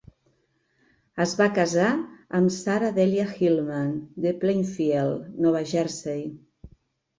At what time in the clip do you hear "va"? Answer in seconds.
1.41-1.45